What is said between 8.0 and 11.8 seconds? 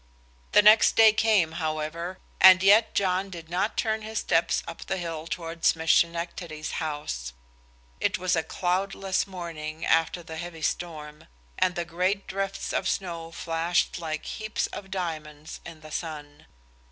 was a cloudless morning after the heavy storm, and